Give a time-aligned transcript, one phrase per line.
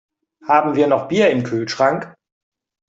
[0.47, 2.15] Haben wir noch Bier im Kühlschrank?